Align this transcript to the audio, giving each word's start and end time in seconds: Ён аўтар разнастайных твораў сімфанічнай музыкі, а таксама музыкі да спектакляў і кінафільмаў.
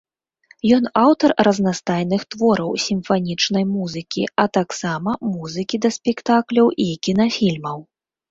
Ён 0.75 0.83
аўтар 1.01 1.33
разнастайных 1.47 2.21
твораў 2.35 2.71
сімфанічнай 2.85 3.65
музыкі, 3.75 4.23
а 4.43 4.47
таксама 4.59 5.11
музыкі 5.35 5.75
да 5.87 5.91
спектакляў 5.99 6.67
і 6.89 6.91
кінафільмаў. 7.09 7.77